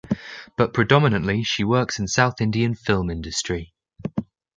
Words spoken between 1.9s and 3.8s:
in South Indian film industry.